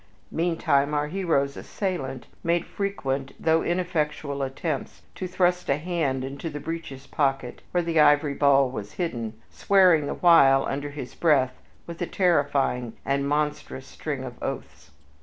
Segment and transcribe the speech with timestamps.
[0.31, 6.59] Meantime, our hero's assailant made frequent though ineffectual attempts to thrust a hand into the
[6.59, 11.53] breeches' pocket where the ivory ball was hidden, swearing the while under his breath
[11.85, 14.89] with a terrifying and monstrous string of oaths.